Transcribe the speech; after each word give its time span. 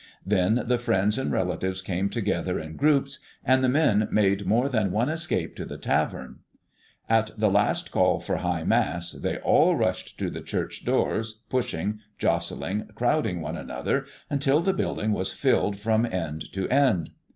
Then 0.25 0.63
the 0.65 0.79
friends 0.79 1.19
and 1.19 1.31
relatives 1.31 1.83
came 1.83 2.09
together 2.09 2.59
in 2.59 2.75
groups, 2.75 3.19
and 3.45 3.63
the 3.63 3.69
men 3.69 4.07
made 4.11 4.47
more 4.47 4.67
than 4.67 4.89
one 4.89 5.09
escape 5.09 5.53
to 5.57 5.63
the 5.63 5.77
tavern. 5.77 6.39
At 7.07 7.39
the 7.39 7.51
last 7.51 7.91
call 7.91 8.19
for 8.19 8.37
High 8.37 8.63
Mass 8.63 9.11
they 9.11 9.37
all 9.37 9.75
rushed 9.75 10.17
to 10.17 10.31
the 10.31 10.41
church 10.41 10.85
doors, 10.85 11.43
pushing, 11.51 11.99
jostling, 12.17 12.89
crowding 12.95 13.41
one 13.41 13.57
another, 13.57 14.07
until 14.27 14.59
the 14.61 14.73
building 14.73 15.11
was 15.13 15.33
filled 15.33 15.79
from 15.79 16.07
end 16.07 16.51
to 16.53 16.67
end. 16.69 17.11